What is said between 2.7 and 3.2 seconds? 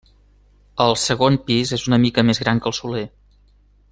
el soler.